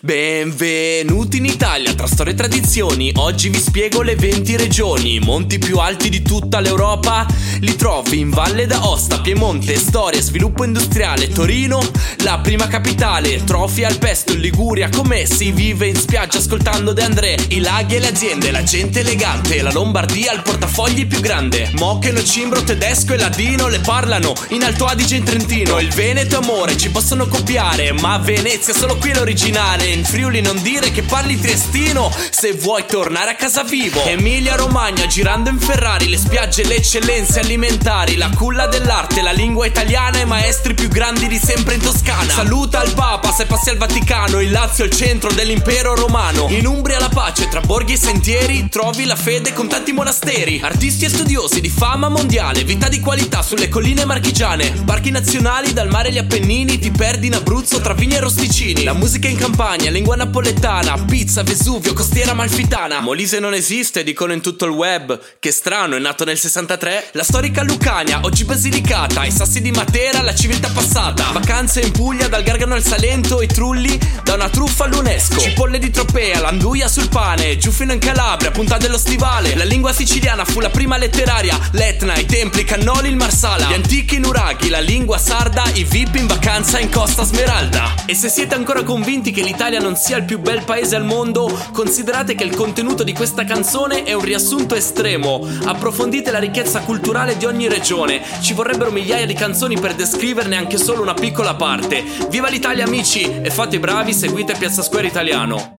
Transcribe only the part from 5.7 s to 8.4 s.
alti di tutta l'Europa li trovi in